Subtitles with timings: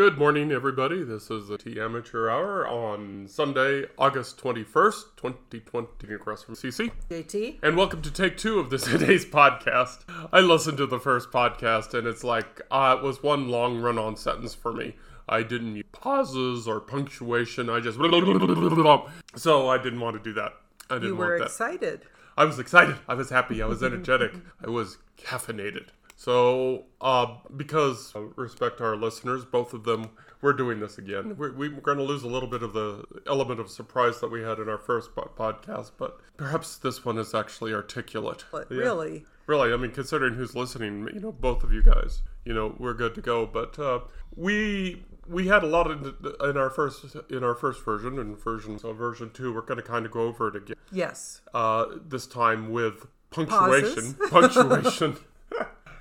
[0.00, 1.04] Good morning, everybody.
[1.04, 6.90] This is the T Amateur Hour on Sunday, August 21st, 2020, across from CC.
[7.10, 7.58] JT.
[7.62, 9.98] And welcome to take two of this today's podcast.
[10.32, 13.98] I listened to the first podcast, and it's like uh, it was one long run
[13.98, 14.96] on sentence for me.
[15.28, 17.68] I didn't use pauses or punctuation.
[17.68, 17.98] I just.
[19.36, 20.54] So I didn't want to do that.
[20.88, 22.06] I didn't You were excited.
[22.38, 22.96] I was excited.
[23.06, 23.60] I was happy.
[23.60, 24.32] I was energetic.
[24.64, 25.88] I was caffeinated.
[26.20, 30.10] So, uh, because uh, respect our listeners, both of them,
[30.42, 31.34] we're doing this again.
[31.38, 34.42] We're, we're going to lose a little bit of the element of surprise that we
[34.42, 38.44] had in our first po- podcast, but perhaps this one is actually articulate.
[38.52, 38.80] But Yeah.
[38.80, 42.76] really, Really, I mean, considering who's listening, you know, both of you guys, you know,
[42.78, 43.46] we're good to go.
[43.46, 44.00] But uh,
[44.36, 48.78] we we had a lot in, in our first in our first version, and version
[48.78, 51.40] so version two, we're going to kind of go over it again yes.
[51.54, 54.14] uh, this time with punctuation.
[54.28, 55.16] Punctuation.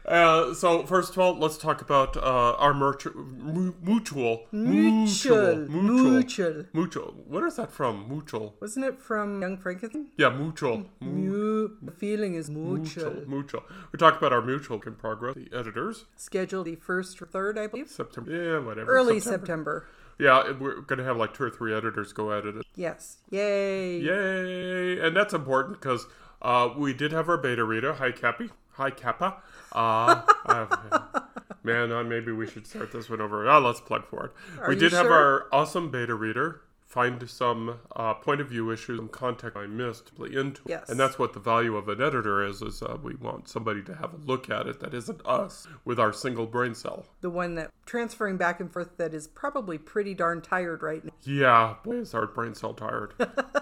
[0.10, 4.52] Uh, so first of all, let's talk about uh, our mu- mutual, Mutual.
[4.52, 6.66] mutual, Mutual.
[6.74, 7.14] mutual.
[7.28, 8.10] What is that from?
[8.10, 8.56] Mutual.
[8.60, 10.08] Wasn't it from Young Frankenstein?
[10.18, 10.86] Yeah, mutual.
[11.00, 13.12] Mu- Mu- the feeling is mutual.
[13.12, 13.30] Mutual.
[13.30, 13.64] Mutual.
[13.92, 15.36] We talk about our mutual in progress.
[15.36, 16.06] The editors.
[16.16, 17.90] Scheduled the first or third, I believe.
[17.90, 18.32] September.
[18.32, 18.90] Yeah, whatever.
[18.92, 19.46] Early September.
[19.46, 19.88] September.
[20.18, 22.66] Yeah, we're gonna have like two or three editors go edit it.
[22.76, 23.20] Yes.
[23.30, 24.00] Yay.
[24.00, 25.00] Yay!
[25.00, 26.08] And that's important because
[26.42, 27.94] uh, we did have our beta reader.
[27.94, 28.50] Hi, Cappy.
[28.74, 29.38] Hi, Kappa.
[29.72, 31.22] Uh, uh,
[31.64, 33.50] man, maybe we should start this one over.
[33.50, 34.32] Oh, let's plug for it.
[34.68, 36.62] we you did have our awesome beta reader.
[36.90, 40.64] Find some uh, point of view issues, some content I missed play into.
[40.66, 40.90] Yes.
[40.90, 42.64] And that's what the value of an editor is.
[42.64, 46.00] Is uh, we want somebody to have a look at it that isn't us with
[46.00, 47.06] our single brain cell.
[47.22, 51.12] The one that transferring back and forth that is probably pretty darn tired right now.
[51.24, 53.14] Yeah, boy, is our brain cell tired.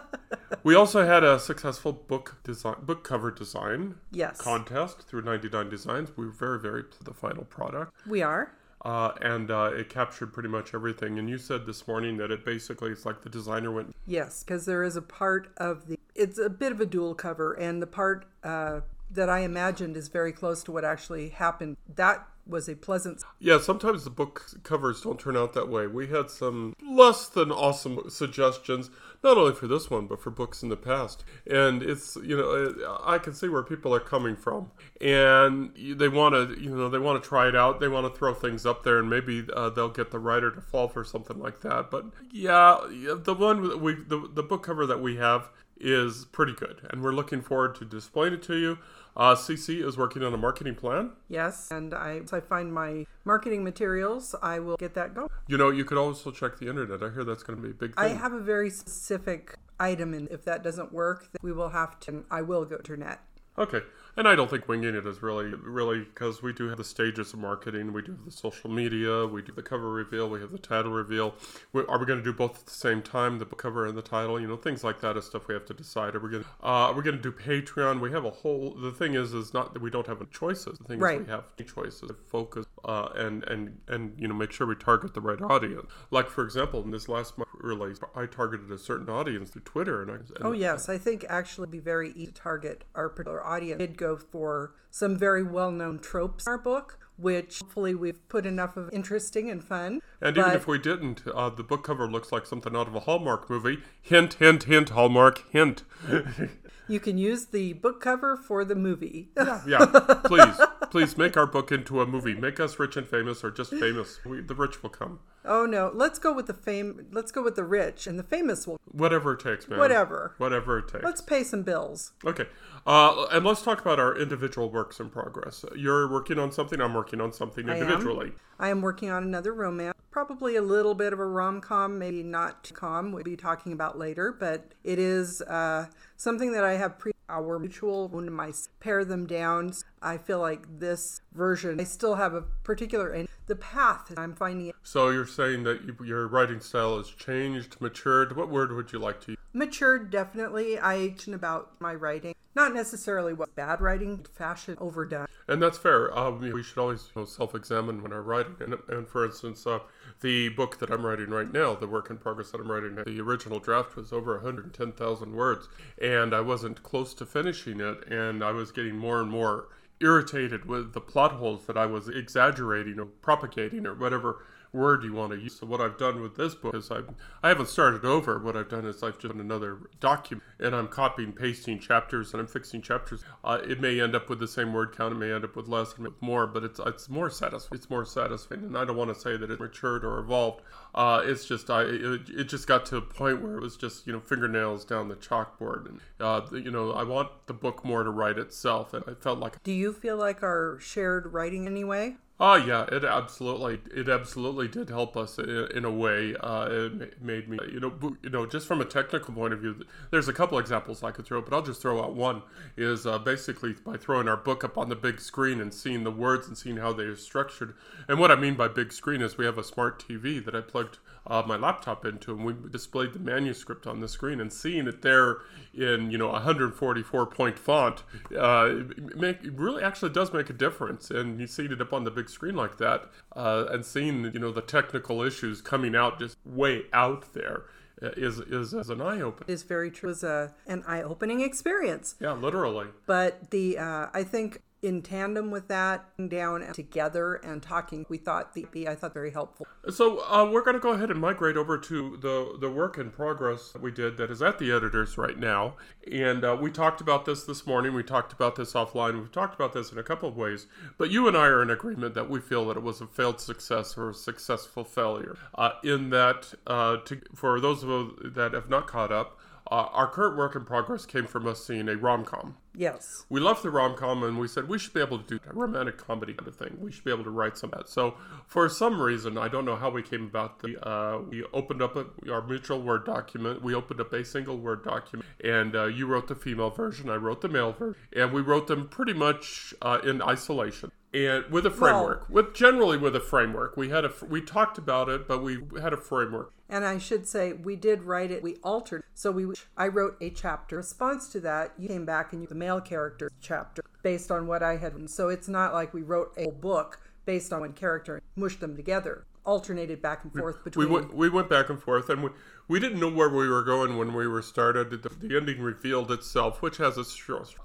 [0.63, 4.39] we also had a successful book design, book cover design Yes.
[4.39, 6.11] contest through 99 Designs.
[6.15, 7.93] We were very, very pleased with the final product.
[8.07, 8.53] we are.
[8.85, 11.17] Uh, and uh, it captured pretty much everything.
[11.17, 14.65] And you said this morning that it basically it's like the designer went, Yes, because
[14.65, 15.97] there is a part of the.
[16.15, 20.07] It's a bit of a dual cover, and the part uh, that I imagined is
[20.07, 21.77] very close to what actually happened.
[21.95, 23.23] That was a pleasant.
[23.39, 25.87] yeah, sometimes the book covers don't turn out that way.
[25.87, 28.89] We had some less than awesome suggestions,
[29.23, 31.23] not only for this one, but for books in the past.
[31.49, 34.71] And it's, you know, I can see where people are coming from.
[35.01, 37.79] And they want to, you know, they want to try it out.
[37.79, 40.61] They want to throw things up there, and maybe uh, they'll get the writer to
[40.61, 41.91] fall for something like that.
[41.91, 45.49] But yeah, the one we, the, the book cover that we have
[45.79, 46.81] is pretty good.
[46.89, 48.79] And we're looking forward to displaying it to you.
[49.17, 51.09] Uh, CC is working on a marketing plan.
[51.27, 55.29] Yes, and I once I find my marketing materials, I will get that going.
[55.47, 57.01] You know, you could also check the internet.
[57.01, 60.27] I hear that's going to be a big I have a very specific item, and
[60.29, 62.25] if that doesn't work, then we will have to.
[62.29, 63.21] I will go to internet.
[63.57, 63.81] Okay,
[64.15, 67.33] and I don't think winging it is really, really because we do have the stages
[67.33, 67.93] of marketing.
[67.93, 69.27] We do have the social media.
[69.27, 70.29] We do the cover reveal.
[70.29, 71.35] We have the title reveal.
[71.71, 73.97] We, are we going to do both at the same time, the book cover and
[73.97, 74.39] the title?
[74.39, 76.15] You know, things like that is stuff we have to decide.
[76.15, 76.43] Are we going?
[76.43, 77.99] to uh, Are we going to do Patreon?
[77.99, 78.71] We have a whole.
[78.75, 80.79] The thing is, is not that we don't have any choices.
[80.79, 81.21] The thing Right.
[81.21, 82.07] is, we have choices.
[82.07, 85.85] To focus uh, and and and you know, make sure we target the right audience.
[86.11, 90.01] Like for example, in this last month release, I targeted a certain audience through Twitter,
[90.01, 90.15] and I.
[90.15, 93.79] And Oh yes, I think actually it'd be very easy to target our particular audience.
[93.79, 98.77] Did go for some very well-known tropes in our book, which hopefully we've put enough
[98.77, 100.01] of interesting and fun.
[100.21, 103.01] And even if we didn't, uh, the book cover looks like something out of a
[103.01, 103.79] Hallmark movie.
[104.01, 105.83] Hint, hint, hint, Hallmark, hint.
[106.87, 109.29] You can use the book cover for the movie.
[109.67, 109.85] yeah,
[110.25, 110.59] please,
[110.89, 112.33] please make our book into a movie.
[112.33, 114.19] Make us rich and famous, or just famous.
[114.25, 115.19] We, the rich will come.
[115.45, 117.07] oh no, let's go with the fame.
[117.11, 118.79] Let's go with the rich, and the famous will.
[118.91, 119.79] Whatever it takes, man.
[119.79, 120.33] Whatever.
[120.37, 121.03] Whatever it takes.
[121.03, 122.13] Let's pay some bills.
[122.25, 122.47] Okay,
[122.85, 125.65] uh, and let's talk about our individual works in progress.
[125.75, 126.79] You're working on something.
[126.79, 127.75] I'm working on something am.
[127.75, 128.31] individually.
[128.59, 132.23] I am working on another romance, probably a little bit of a rom com, maybe
[132.23, 133.11] not too com.
[133.11, 135.85] We'll be talking about later, but it is uh,
[136.15, 139.73] something that I have pre our mutual when I pare them down.
[140.01, 144.67] I feel like this version, I still have a particular and the path I'm finding
[144.67, 148.35] it So you're saying that you, your writing style has changed, matured.
[148.35, 149.37] What word would you like to use?
[149.53, 150.09] matured.
[150.09, 155.27] Definitely, I about my writing, not necessarily what bad writing, fashion overdone.
[155.47, 156.17] And that's fair.
[156.17, 158.55] Um, we should always you know, self-examine when we're writing.
[158.59, 159.79] And, and for instance, uh,
[160.21, 163.21] the book that I'm writing right now, the work in progress that I'm writing, the
[163.21, 165.69] original draft was over 110,000 words,
[166.01, 169.69] and I wasn't close to finishing it, and I was getting more and more
[169.99, 174.43] irritated with the plot holes that I was exaggerating or propagating or whatever
[174.73, 175.59] word you want to use.
[175.59, 177.01] So what I've done with this book is I
[177.43, 178.39] I haven't started over.
[178.39, 182.41] What I've done is I've just done another document and I'm copying pasting chapters and
[182.41, 183.23] I'm fixing chapters.
[183.43, 185.13] Uh, it may end up with the same word count.
[185.13, 187.77] It may end up with less or more, but it's it's more satisfying.
[187.77, 190.61] It's more satisfying, and I don't want to say that it matured or evolved.
[190.95, 194.07] Uh, it's just I it, it, just got to a point where it was just
[194.07, 198.03] you know fingernails down the chalkboard, and uh, you know I want the book more
[198.03, 199.61] to write itself, and I felt like.
[199.63, 202.15] Do you feel like our shared writing anyway?
[202.39, 206.35] Oh yeah, it absolutely, it absolutely did help us in, in a way.
[206.39, 209.83] Uh, it made me, you know, you know, just from a technical point of view.
[210.11, 212.43] There's a couple examples I could throw, but I'll just throw out one.
[212.75, 216.11] Is uh, basically by throwing our book up on the big screen and seeing the
[216.11, 217.73] words and seeing how they are structured.
[218.07, 220.61] And what I mean by big screen is we have a smart TV that I
[220.61, 220.99] plugged
[221.29, 225.01] uh, my laptop into, and we displayed the manuscript on the screen, and seeing it
[225.01, 225.39] there
[225.73, 228.03] in you know 144 point font,
[228.37, 228.75] uh,
[229.15, 231.11] make really actually does make a difference.
[231.11, 234.39] And you seeing it up on the big screen like that, uh, and seeing you
[234.39, 237.63] know the technical issues coming out just way out there
[238.01, 239.45] uh, is is, is an eye opener.
[239.47, 240.09] It is very true.
[240.09, 242.15] It was a, an eye opening experience.
[242.19, 242.87] Yeah, literally.
[243.05, 248.53] But the uh, I think in tandem with that, down together and talking, we thought
[248.53, 249.65] the I thought very helpful.
[249.89, 253.09] So uh, we're going to go ahead and migrate over to the the work in
[253.09, 255.75] progress that we did that is at the editors right now,
[256.11, 257.93] and uh, we talked about this this morning.
[257.93, 259.19] We talked about this offline.
[259.19, 261.69] We've talked about this in a couple of ways, but you and I are in
[261.69, 265.37] agreement that we feel that it was a failed success or a successful failure.
[265.55, 269.39] Uh, in that, uh, to, for those of us that have not caught up.
[269.69, 272.55] Uh, our current work in progress came from us seeing a rom com.
[272.75, 273.25] Yes.
[273.29, 275.53] We left the rom com and we said we should be able to do a
[275.53, 276.77] romantic comedy kind of thing.
[276.79, 277.89] We should be able to write some of that.
[277.89, 278.15] So,
[278.45, 280.87] for some reason, I don't know how we came about the.
[280.87, 283.61] Uh, we opened up a, our mutual Word document.
[283.61, 287.09] We opened up a single Word document, and uh, you wrote the female version.
[287.09, 291.45] I wrote the male version, and we wrote them pretty much uh, in isolation and
[291.49, 292.25] with a framework.
[292.29, 293.77] Well, with generally with a framework.
[293.77, 296.53] We had a we talked about it but we had a framework.
[296.69, 300.29] And i should say we did write it we altered so we i wrote a
[300.29, 300.77] chapter.
[300.77, 304.61] Response to that you came back and you the male character chapter based on what
[304.61, 308.23] i had so it's not like we wrote a book based on one character and
[308.35, 310.87] mushed them together alternated back and forth between.
[310.87, 312.29] We went, we went back and forth, and we,
[312.67, 314.91] we didn't know where we were going when we were started.
[314.91, 317.19] The, the ending revealed itself, which has its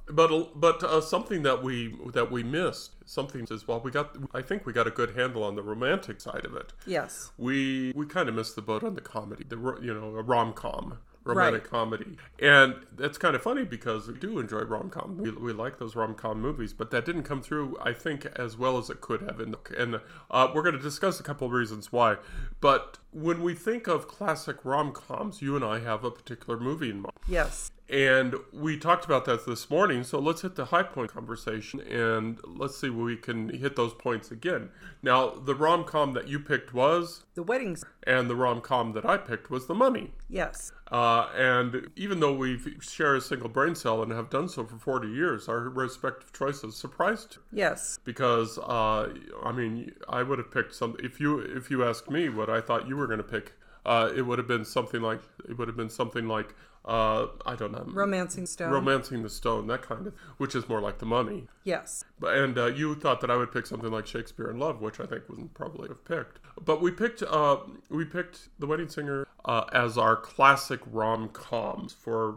[0.08, 2.92] but but uh, something that we that we missed.
[3.04, 3.80] Something as well.
[3.80, 4.16] We got.
[4.32, 6.72] I think we got a good handle on the romantic side of it.
[6.86, 7.32] Yes.
[7.36, 9.44] We we kind of missed the boat on the comedy.
[9.46, 11.70] The you know a rom com romantic right.
[11.70, 12.16] comedy.
[12.40, 15.18] And that's kind of funny because we do enjoy rom com.
[15.18, 18.56] We, we like those rom com movies, but that didn't come through, I think, as
[18.56, 19.40] well as it could have.
[19.40, 22.16] And, and uh, we're going to discuss a couple of reasons why.
[22.60, 26.90] But when we think of classic rom coms, you and I have a particular movie
[26.90, 27.16] in mind.
[27.28, 27.70] Yes.
[27.92, 30.02] And we talked about that this morning.
[30.02, 33.92] So let's hit the high point conversation and let's see where we can hit those
[33.92, 34.70] points again.
[35.02, 39.04] Now, the rom com that you picked was The Weddings, and the rom com that
[39.04, 40.12] I picked was The Mummy.
[40.30, 40.72] Yes.
[40.90, 44.76] Uh, and even though we share a single brain cell and have done so for
[44.76, 47.38] 40 years, our respective choices surprised.
[47.50, 47.98] Yes.
[48.04, 49.12] Because, uh,
[49.42, 50.96] I mean, I would have picked some.
[50.98, 53.52] If you if you asked me what I thought you were going to pick,
[53.84, 56.54] uh, it would have been something like it would have been something like
[56.84, 57.84] uh, I don't know.
[57.86, 58.72] Romancing Stone.
[58.72, 61.46] Romancing the Stone, that kind of, which is more like the mummy.
[61.64, 62.04] Yes.
[62.18, 64.98] But and uh, you thought that I would pick something like Shakespeare in Love, which
[64.98, 66.40] I think wouldn't probably have picked.
[66.64, 67.58] But we picked, uh,
[67.88, 72.32] we picked The Wedding Singer uh, as our classic rom coms, for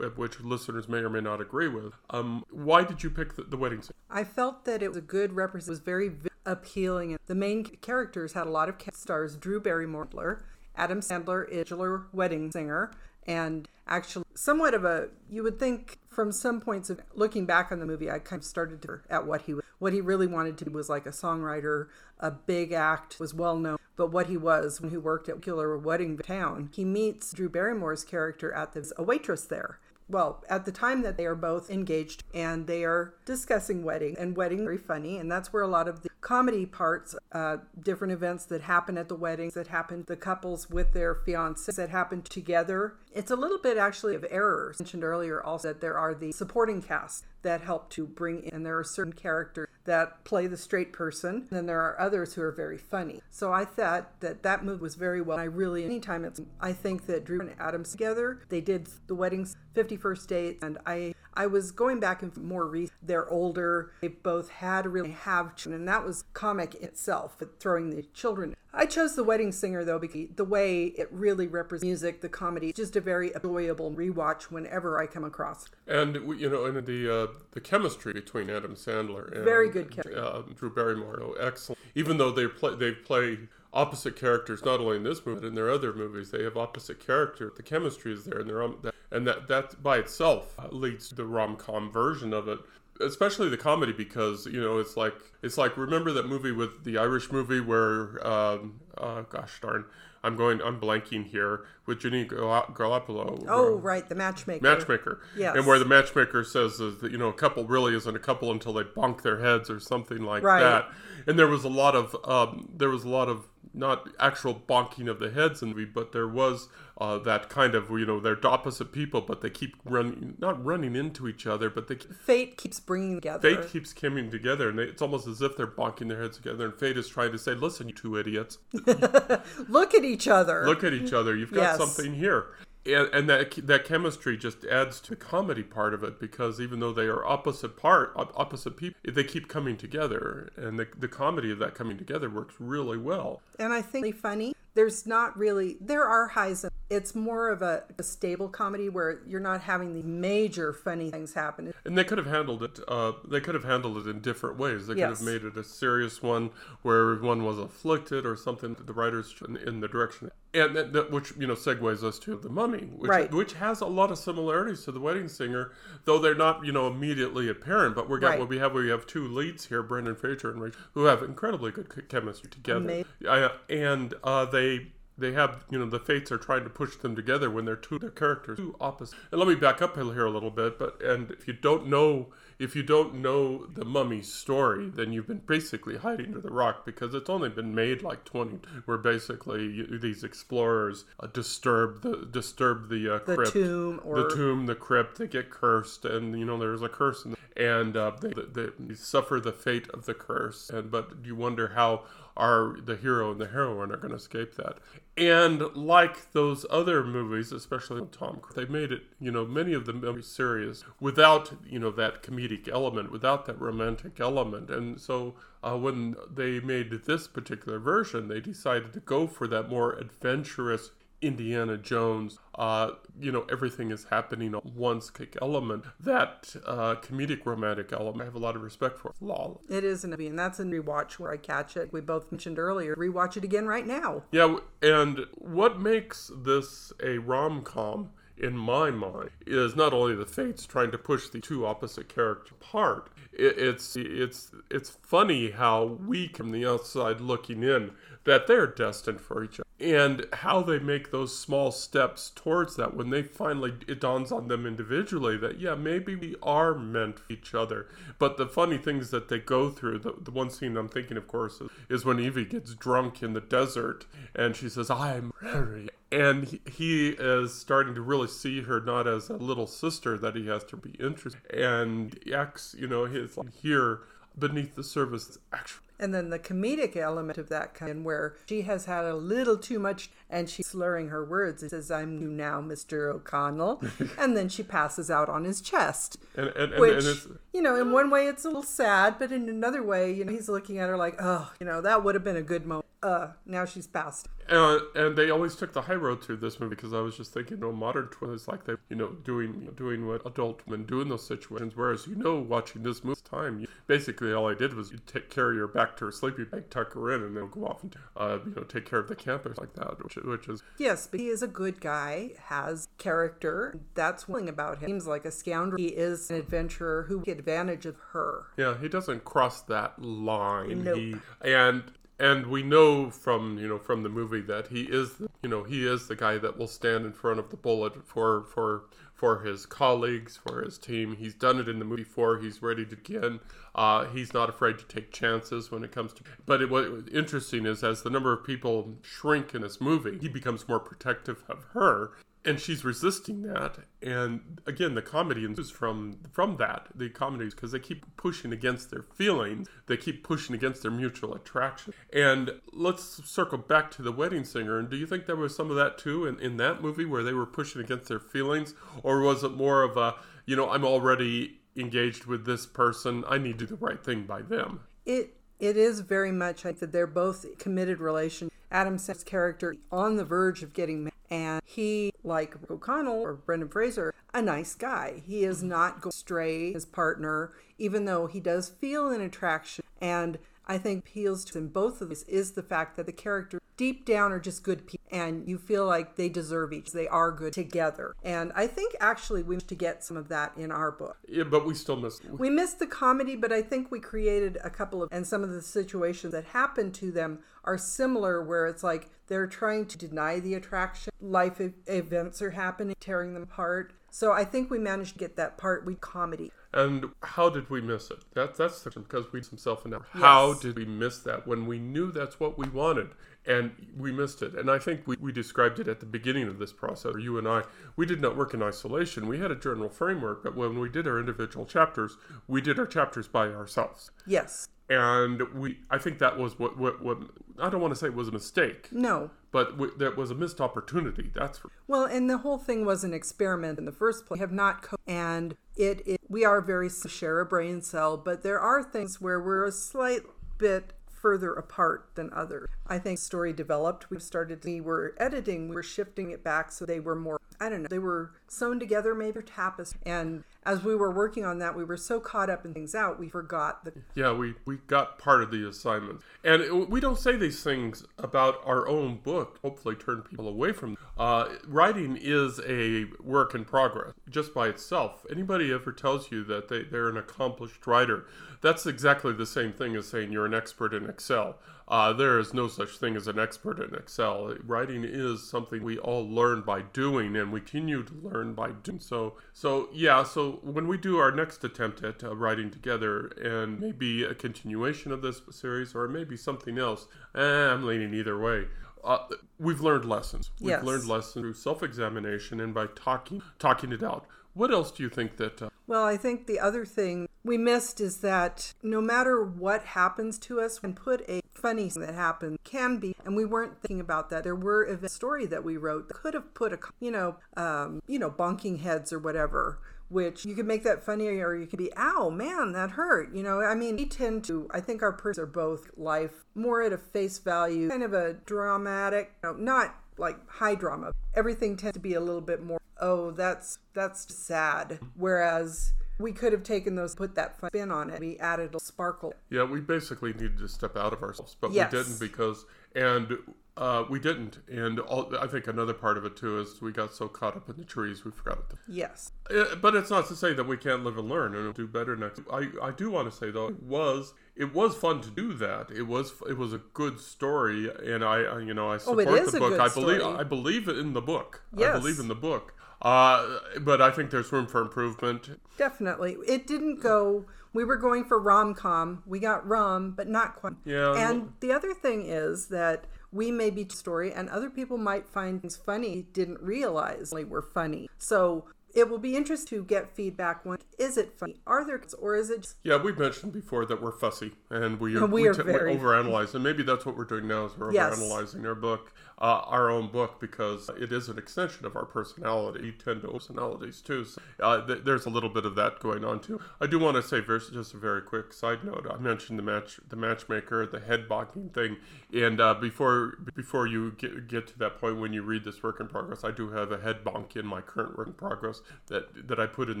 [0.16, 1.92] which listeners may or may not agree with.
[2.10, 3.94] Um, why did you pick the, the, Wedding Singer?
[4.10, 5.70] I felt that it was a good representation.
[5.70, 6.08] It was very
[6.46, 7.18] appealing.
[7.26, 9.36] The main characters had a lot of cast stars.
[9.36, 10.42] Drew Barrymore,
[10.76, 12.90] Adam Sandler, Angela Wedding Singer
[13.26, 17.78] and actually somewhat of a you would think from some points of looking back on
[17.78, 20.64] the movie i kind of started to at what he what he really wanted to
[20.64, 21.86] do was like a songwriter
[22.18, 25.76] a big act was well known but what he was when he worked at Killer
[25.76, 29.78] Wedding Town he meets drew barrymore's character at the a waitress there
[30.10, 34.36] well, at the time that they are both engaged and they are discussing wedding and
[34.36, 38.44] wedding very funny, and that's where a lot of the comedy parts, uh, different events
[38.46, 42.94] that happen at the weddings that happen, the couples with their fiancés that happen together.
[43.12, 44.78] It's a little bit actually of errors.
[44.80, 48.54] Mentioned earlier also that there are the supporting cast that help to bring in.
[48.54, 52.34] And There are certain characters that play the straight person, and then there are others
[52.34, 53.22] who are very funny.
[53.30, 55.38] So I thought that that movie was very well.
[55.38, 59.56] I really, anytime it's, I think that Drew and Adams together, they did the weddings,
[59.74, 62.98] 51st date, and I, I was going back and more recent.
[63.02, 63.92] They're older.
[64.02, 68.54] They both had really have children, and that was comic itself, but throwing the children.
[68.74, 72.74] I chose The Wedding Singer though because the way it really represents music, the comedy,
[72.74, 75.64] just a very enjoyable rewatch whenever I come across.
[75.86, 80.14] And you know, and the uh, the chemistry between Adam Sandler and very good chemistry.
[80.14, 81.78] Uh, Drew Barrymore, oh, excellent.
[81.94, 83.38] Even though they play they play
[83.72, 86.30] opposite characters not only in this movie but in their other movies.
[86.30, 87.52] They have opposite character.
[87.54, 88.78] The chemistry is there, and they're um,
[89.10, 92.58] and that that by itself leads to the rom com version of it
[93.00, 96.98] especially the comedy because you know it's like it's like remember that movie with the
[96.98, 99.86] Irish movie where um, uh, gosh darn
[100.22, 103.44] I'm going I'm blanking here with Janeane Garofalo.
[103.48, 104.62] Oh right, the matchmaker.
[104.62, 105.22] Matchmaker.
[105.36, 105.56] Yes.
[105.56, 108.74] And where the matchmaker says that you know a couple really isn't a couple until
[108.74, 110.60] they bonk their heads or something like Right.
[110.60, 110.90] that.
[111.26, 115.08] And there was a lot of um, there was a lot of not actual bonking
[115.08, 118.20] of the heads in the movie, but there was uh, that kind of you know
[118.20, 122.14] they're opposite people, but they keep running not running into each other, but they keep
[122.14, 123.56] Fate keeps bringing together.
[123.56, 126.66] Fate keeps coming together, and they, it's almost as if they're bonking their heads together.
[126.66, 128.58] And Fate is trying to say, "Listen, you two idiots,
[129.68, 130.64] Look at each other.
[130.66, 131.36] look at each other.
[131.36, 131.78] You've got Yes.
[131.78, 132.46] something here."
[132.86, 136.80] And, and that that chemistry just adds to the comedy part of it because even
[136.80, 141.50] though they are opposite part opposite people, they keep coming together, and the the comedy
[141.52, 143.42] of that coming together works really well.
[143.58, 144.54] and I think really funny.
[144.74, 146.64] There's not really there are highs.
[146.64, 151.10] And it's more of a, a stable comedy where you're not having the major funny
[151.10, 151.72] things happen.
[151.84, 152.80] And they could have handled it.
[152.88, 154.86] Uh, they could have handled it in different ways.
[154.86, 155.18] They could Yes.
[155.18, 156.50] have made it a serious one
[156.82, 158.74] where one was afflicted or something.
[158.84, 162.36] The writers in, in the direction, and that, that, which you know segues us to
[162.36, 163.30] the Mummy, which Right.
[163.32, 165.72] which has a lot of similarities to the Wedding Singer,
[166.04, 167.94] though they're not you know immediately apparent.
[167.94, 168.40] But we're got Right.
[168.40, 168.72] what we have.
[168.72, 172.80] We have two leads here, Brendan Fraser and Rachel, who have incredibly good chemistry together.
[172.80, 173.06] Amazing.
[173.26, 177.14] Uh, and uh, they they have you know the fates are trying to push them
[177.14, 180.30] together when they're two their characters two opposite and let me back up here a
[180.30, 184.88] little bit but and if you don't know if you don't know the mummy's story
[184.88, 188.58] then you've been basically hiding under the rock because it's only been made like 20
[188.84, 194.22] where basically you, these explorers uh, disturb the disturb the uh, The crypt tomb or
[194.22, 197.96] the tomb, the crypt, they get cursed, and you know there's a curse, in and
[197.96, 200.70] uh, they, they, they suffer the fate of the curse.
[200.70, 202.04] And but you wonder how
[202.40, 204.78] are the hero and the heroine are going to escape that.
[205.16, 209.84] And like those other movies, especially Tom, Cruise, they made it, you know, many of
[209.84, 215.34] them very serious without you know that comedic element, without that romantic element, and so.
[215.62, 220.90] Uh, when they made this particular version, they decided to go for that more adventurous
[221.22, 225.84] Indiana Jones, uh, you know, everything is happening at once kick element.
[225.98, 229.12] That uh, comedic romantic element, I have a lot of respect for.
[229.20, 229.60] Lol.
[229.68, 231.92] it is an and that's a rewatch where I catch it.
[231.92, 232.94] We both mentioned earlier.
[232.96, 234.24] Rewatch it again right now.
[234.30, 238.10] Yeah, and what makes this a rom com
[238.40, 242.52] in my mind is not only the fates trying to push the two opposite characters
[242.52, 243.10] apart.
[243.32, 247.92] It, it's it's it's funny how we from the outside looking in
[248.24, 249.66] that they're destined for each other.
[249.80, 254.48] And how they make those small steps towards that when they finally it dawns on
[254.48, 257.86] them individually that yeah maybe we are meant for each other.
[258.18, 261.26] But the funny things that they go through the, the one scene i'm thinking of
[261.26, 265.88] course is, is when evie gets drunk in the desert and she says i'm ready.
[266.12, 270.48] And he, is starting to really see her not as a little sister that he
[270.48, 274.00] has to be interested and acts you know his here
[274.38, 278.62] beneath the surface actually And then the comedic element of that kind in where she
[278.62, 281.62] has had a little too much and she's slurring her words.
[281.62, 283.12] It says, I'm you now, Mr.
[283.12, 283.82] O'Connell.
[284.18, 286.16] and then she passes out on his chest.
[286.36, 289.18] and and, and, Which, and it's you know, in one way it's a little sad,
[289.18, 292.02] but in another way, you know, he's looking at her like, oh, you know, that
[292.02, 292.86] would have been a good moment.
[293.02, 294.28] Uh, now she's passed.
[294.48, 297.32] Uh, and they always took the high road through this movie because I was just
[297.32, 301.00] thinking, you know, modern twins like they, you know, doing doing what adult men do
[301.00, 301.74] in those situations.
[301.76, 305.30] Whereas you know, watching this movie time, you, basically all I did was you take
[305.30, 307.94] carry her back to her sleeping bag, tuck her in, and then go off and
[308.16, 311.20] uh, you know take care of the campus like that, which which is Yes, but
[311.20, 313.78] he is a good guy, has character.
[313.94, 314.88] That's one thing about him.
[314.88, 315.80] Seems like a scoundrel.
[315.80, 318.46] He is an adventurer who took advantage of her.
[318.56, 320.84] yeah, he doesn't cross that line.
[320.84, 320.96] Nope.
[320.96, 321.84] He and
[322.20, 325.86] and we know from you know from the movie that he is you know he
[325.86, 328.84] is the guy that will stand in front of the bullet for for
[329.14, 331.14] for his colleagues for his team.
[331.14, 332.38] He's done it in the movie before.
[332.38, 333.40] He's ready to begin.
[333.74, 337.06] Uh, he's not afraid to take chances when it comes to but it, what was
[337.08, 341.44] interesting is as the number of people shrink in this movie he becomes more protective
[341.48, 342.10] of her
[342.44, 343.78] and she's resisting that.
[344.02, 348.90] And again the comedy ensues from from that the comedies because they keep pushing against
[348.90, 349.68] their feelings.
[349.86, 351.92] They keep pushing against their mutual attraction.
[352.12, 354.78] And let's circle back to the wedding singer.
[354.78, 357.22] And do you think there was some of that too in, in that movie where
[357.22, 358.74] they were pushing against their feelings?
[359.02, 360.14] Or was it more of a
[360.46, 363.24] you know i'm already engaged with this person.
[363.28, 366.78] I need to do the right thing by them It it is very much like
[366.78, 366.90] that.
[366.90, 368.50] They're both committed relation.
[368.72, 374.14] Adam character on the verge of getting married, and he, like O'Connell or Brendan Fraser,
[374.34, 375.22] a nice guy.
[375.26, 375.68] He is mm-hmm.
[375.68, 379.84] not going stray his partner, even though he does feel an attraction.
[380.00, 383.60] And I think appeals to in both of these is the fact that the character
[383.76, 386.92] deep down are just good people and you feel like they deserve each.
[386.92, 388.14] They are good together.
[388.22, 391.18] And I think actually we need to get some of that in our book.
[391.28, 392.20] Yeah, but we still miss.
[392.24, 395.50] We missed the comedy, but I think we created a couple of, and some of
[395.50, 400.40] the situations that happen to them are similar where it's like they're trying to deny
[400.40, 401.12] the attraction.
[401.20, 403.92] Life events are happening, tearing them apart.
[404.10, 406.50] So I think we managed to get that part with comedy.
[406.72, 408.18] And how did we miss it?
[408.34, 410.10] That, that's the because we some self analysis.
[410.14, 410.22] Yes.
[410.22, 413.10] How did we miss that when we knew that's what we wanted?
[413.50, 414.54] And we missed it.
[414.54, 417.14] And I think we, we described it at the beginning of this process.
[417.14, 417.64] Or you and I,
[417.96, 419.26] we did not work in isolation.
[419.26, 422.16] We had a general framework, but when we did our individual chapters,
[422.46, 424.12] we did our chapters by ourselves.
[424.24, 424.68] Yes.
[424.88, 427.18] And we, I think that was what, what, what
[427.58, 428.88] I don't want to say it was a mistake.
[428.92, 429.30] No.
[429.52, 431.30] But w- that was a missed opportunity.
[431.34, 434.38] That's for- well, and the whole thing was an experiment in the first place.
[434.38, 438.42] We have not, co- and it, it, we are very share a brain cell, but
[438.42, 440.22] there are things where we're a slight
[440.58, 442.68] bit further apart than others.
[442.86, 444.10] I think story developed.
[444.10, 447.68] We started, we were editing, we were shifting it back so they were more, I
[447.68, 450.00] don't know, they were sewn together, maybe tapestry.
[450.06, 453.20] And as we were working on that, we were so caught up in things out,
[453.20, 453.94] we forgot that.
[454.14, 456.22] Yeah, we, we got part of the assignment.
[456.42, 460.72] And it, we don't say these things about our own book, hopefully turn people away
[460.72, 465.26] from uh, writing is a work in progress just by itself.
[465.30, 468.26] Anybody ever tells you that they, they're an accomplished writer,
[468.62, 471.58] that's exactly the same thing as saying you're an expert in Excel.
[471.88, 474.54] Uh, there is no such thing as an expert in Excel.
[474.64, 479.00] Writing is something we all learn by doing, and we continue to learn by doing
[479.00, 479.36] so.
[479.52, 484.24] So yeah, so when we do our next attempt at uh, writing together, and maybe
[484.24, 488.66] a continuation of this series, or maybe something else, eh, I'm leaning either way.
[489.02, 489.18] Uh,
[489.58, 490.50] we've learned lessons.
[490.60, 490.84] We've yes.
[490.84, 494.26] learned lessons through self-examination and by talking talking it out.
[494.52, 495.62] What else do you think that?
[495.62, 495.70] Uh...
[495.90, 500.60] well, I think the other thing we missed is that no matter what happens to
[500.60, 504.30] us, when put a funny thing that happened can be, and we weren't thinking about
[504.30, 504.44] that.
[504.44, 508.00] There were a story that we wrote that could have put a, you know, um,
[508.06, 511.78] you know, bonking heads or whatever which you could make that funny or you could
[511.78, 513.32] be, ow, man, that hurt.
[513.32, 516.82] You know, I mean, we tend to, I think our persons are both life more
[516.82, 521.12] at a face value, kind of a dramatic, you know, not like high drama.
[521.34, 525.00] Everything tends to be a little bit more, oh, that's, that's sad.
[525.16, 528.20] Whereas, we could have taken those, put that spin on it.
[528.20, 529.34] We added a sparkle.
[529.48, 531.90] Yeah, we basically needed to step out of ourselves, but yes.
[531.90, 533.38] we didn't because, and
[533.76, 537.14] uh, we didn't, and all, I think another part of it too is we got
[537.14, 538.76] so caught up in the trees we forgot it.
[538.86, 541.86] Yes, uh, but it's not to say that we can't live and learn and do
[541.86, 542.42] better next.
[542.52, 545.90] I, I do want to say though it was it was fun to do that.
[545.90, 549.46] It was it was a good story, and I you know I oh, support oh,
[549.46, 549.80] the book.
[549.80, 550.38] I believe story.
[550.38, 551.62] I believe in the book.
[551.74, 551.96] Yes.
[551.96, 552.74] I believe in the book.
[553.00, 555.58] Uh, but I think there's room for improvement.
[555.78, 557.46] Definitely, it didn't go.
[557.72, 559.22] We were going for rom com.
[559.26, 560.74] We got rum, but not quite.
[560.84, 561.14] Yeah.
[561.14, 565.26] And well, the other thing is that we may be story and other people might
[565.26, 568.64] find things funny didn't realize they were funny so
[568.94, 572.50] it will be interesting to get feedback when is it funny are there or is
[572.50, 572.76] it just...
[572.82, 575.94] yeah we've mentioned before that we're fussy and we, we, we, are t- very...
[575.94, 578.18] we overanalyze and maybe that's what we're doing now is we're yes.
[578.18, 582.92] overanalyzing our book uh, our own book because it is an extension of our personality.
[582.92, 584.24] Tend to personalities too.
[584.24, 586.60] So, uh, th- there's a little bit of that going on too.
[586.80, 589.06] I do want to say just a very quick side note.
[589.10, 591.96] I mentioned the match, the matchmaker, the head bonking thing,
[592.32, 596.00] and uh, before before you get, get to that point when you read this work
[596.00, 599.48] in progress, I do have a head bonk in my current work in progress that
[599.48, 600.00] that I put in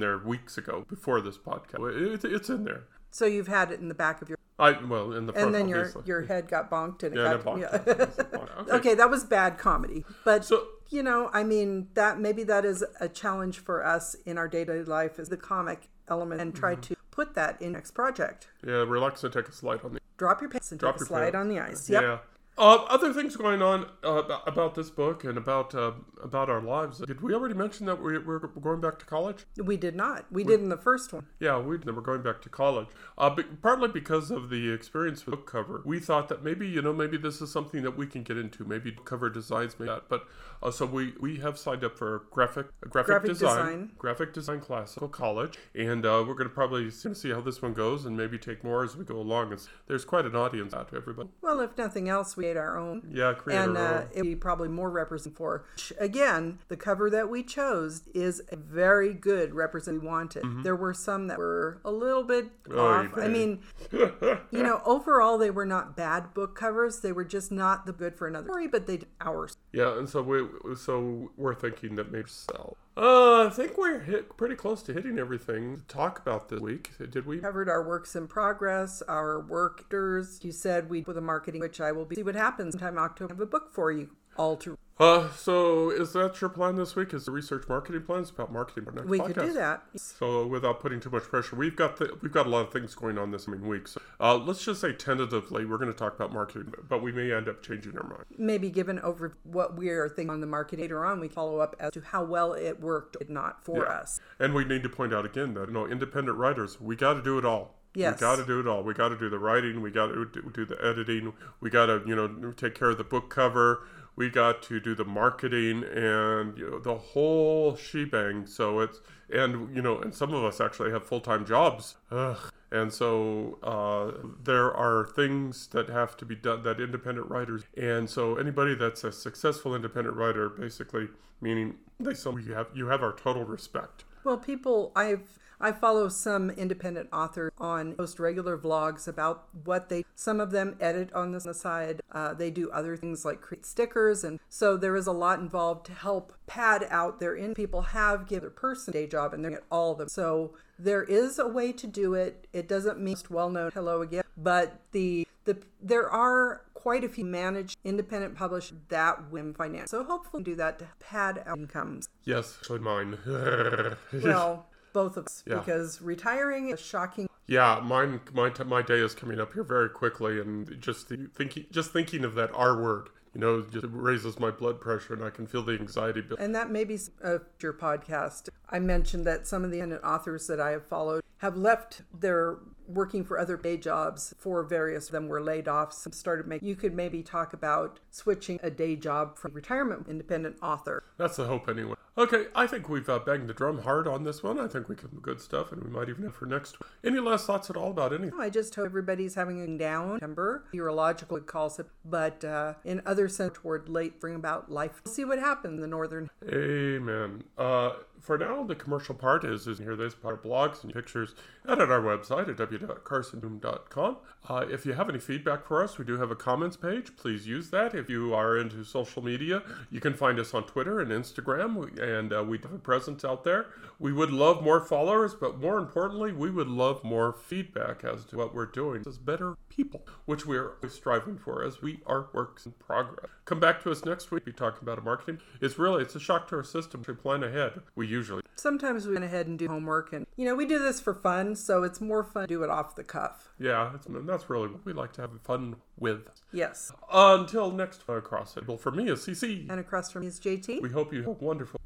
[0.00, 2.14] there weeks ago before this podcast.
[2.14, 2.84] It, it's in there.
[3.10, 5.62] So you've had it in the back of your I well in the and then
[5.72, 6.02] obviously.
[6.04, 7.60] your your head got bonked and yeah, it got bonked.
[7.60, 8.60] yeah.
[8.60, 8.72] okay.
[8.72, 8.94] okay.
[8.94, 13.08] that was bad comedy, but so, you know, I mean that maybe that is a
[13.08, 16.72] challenge for us in our day to day life is the comic element and try
[16.72, 16.82] mm-hmm.
[16.82, 18.48] to put that in next project.
[18.66, 21.06] Yeah, relax and take a slide on the drop your pants and drop take a
[21.06, 21.36] slide pants.
[21.36, 21.88] on the ice.
[21.88, 22.02] Yep.
[22.02, 22.18] Yeah.
[22.58, 26.98] Uh, other things going on uh, about this book and about uh, about our lives.
[26.98, 29.46] Did we already mention that we, we're going back to college?
[29.56, 30.26] We did not.
[30.30, 31.26] We, we did in the first one.
[31.38, 32.88] Yeah, we we're going back to college.
[33.16, 36.82] Uh, but partly because of the experience with book cover, we thought that maybe you
[36.82, 38.64] know maybe this is something that we can get into.
[38.64, 40.08] Maybe cover designs, maybe that.
[40.08, 40.26] But
[40.62, 44.60] uh, so we we have signed up for graphic graphic, graphic design, design, graphic design
[44.60, 48.38] classical college, and uh, we're going to probably see how this one goes and maybe
[48.38, 49.52] take more as we go along.
[49.52, 51.30] It's, there's quite an audience out to everybody.
[51.40, 53.10] Well, if nothing else, made our own.
[53.12, 55.64] Yeah, create and uh, it would be probably more represent for.
[55.98, 60.42] Again, the cover that we chose is a very good represent we wanted.
[60.42, 60.62] Mm-hmm.
[60.62, 63.10] There were some that were a little bit Oh, off.
[63.16, 63.60] I mean,
[63.92, 67.00] you know, overall they were not bad book covers.
[67.00, 69.56] They were just not the good for another story, but they did ours.
[69.72, 72.76] Yeah, and so we so we're thinking that maybe sell.
[72.96, 76.90] Uh, I think we're hit pretty close to hitting everything to talk about this week.
[76.98, 77.38] Did we?
[77.38, 80.40] Covered our works in progress, our workers.
[80.42, 83.32] You said we with the marketing, which I will be see what happens sometime October.
[83.32, 86.94] I have a book for you all to Uh, so is that your plan this
[86.94, 87.14] week?
[87.14, 89.24] Is the research marketing plans about marketing for next we podcast?
[89.34, 89.82] could do that.
[89.96, 92.94] So without putting too much pressure, we've got the, we've got a lot of things
[92.94, 93.88] going on this coming week.
[93.88, 97.32] So uh, let's just say tentatively we're going to talk about marketing, but we may
[97.32, 98.24] end up changing our mind.
[98.36, 101.76] Maybe given over what we are thinking on the market later on, we follow up
[101.80, 103.92] as to how well it worked or not for Yeah.
[104.00, 104.20] us.
[104.38, 107.22] And we need to point out again that you know independent writers, we got to
[107.22, 107.76] do it all.
[107.94, 108.16] Yes.
[108.16, 108.84] We got to do it all.
[108.84, 109.80] We got to do the writing.
[109.80, 110.24] We got to
[110.54, 111.32] do the editing.
[111.60, 113.82] We got to you know take care of the book cover.
[114.20, 118.44] We got to do the marketing and you know the whole shebang.
[118.44, 119.00] So it's
[119.32, 121.96] and you know and some of us actually have full time jobs.
[122.10, 122.36] Ugh.
[122.70, 127.62] And so uh, there are things that have to be done that independent writers.
[127.78, 131.08] And so anybody that's a successful independent writer, basically
[131.40, 134.04] meaning they so you have you have our total respect.
[134.22, 140.04] Well, people, I've I follow some independent authors on post regular vlogs about what they.
[140.14, 142.00] Some of them edit on the side.
[142.12, 145.86] Uh, they do other things like create stickers, and so there is a lot involved
[145.86, 147.54] to help pad out their in.
[147.54, 150.08] People have given their person day job, and they're at all of them.
[150.08, 152.46] So there is a way to do it.
[152.52, 153.70] It doesn't mean most well known.
[153.74, 159.52] Hello again, but the the there are quite a few managed independent publishers that win
[159.52, 159.90] finance.
[159.90, 162.08] So hopefully do that to pad out incomes.
[162.24, 163.18] Yes, mine.
[164.12, 165.56] Well, both of us, Yeah.
[165.58, 167.28] because retiring is shocking.
[167.46, 168.20] yeah, mine.
[168.32, 171.90] My t- my day is coming up here very quickly, and just the, thinking just
[171.92, 175.46] thinking of that R word, you know, just raises my blood pressure, and I can
[175.46, 176.20] feel the anxiety.
[176.20, 176.38] build.
[176.40, 178.48] And that may be future podcast.
[178.68, 182.58] I mentioned that some of the independent authors that I have followed have left their
[182.86, 185.92] working for other day jobs for various of them were laid off.
[185.92, 190.56] Some started making, you could maybe talk about switching a day job from retirement independent
[190.60, 191.02] author.
[191.16, 191.94] That's the hope, anyway.
[192.18, 194.58] Okay, I think we've uh, banged the drum hard on this one.
[194.58, 196.76] I think we can good stuff, and we might even have for next.
[197.04, 198.38] Any last thoughts at all about anything?
[198.38, 200.64] I just hope everybody's having a down September.
[200.74, 205.00] Urological would call it, but uh, in other sense toward late bring about life.
[205.04, 207.44] We'll see what happens in the northern Amen.
[207.56, 209.96] Uh, for now, the commercial part is, is here.
[209.96, 214.16] There's our blogs and pictures and at our website at w.carsonboom.com.
[214.48, 217.16] Uh, if you have any feedback for us, we do have a comments page.
[217.16, 217.94] Please use that.
[217.94, 221.99] If you are into social media, you can find us on Twitter and Instagram, We-
[222.00, 223.66] and uh, we have a presence out there.
[223.98, 228.36] We would love more followers, but more importantly, we would love more feedback as to
[228.36, 232.26] what we're doing as better people, which we are always striving for as we are
[232.34, 233.30] works in progress.
[233.46, 234.44] Come back to us next week.
[234.44, 235.38] Be talking about a marketing.
[235.62, 237.80] It's really it's a shock to our system to plan ahead.
[237.94, 241.00] We usually sometimes we went ahead and do homework and you know we do this
[241.00, 243.92] for fun so it's more fun to do it off the cuff yeah.
[244.06, 246.28] That's really what we like to have fun with.
[246.52, 248.66] yes Until next time, across it.
[248.68, 249.68] Well, for me, is CC.
[249.70, 251.80] and across from me is jt We hope you have wonderful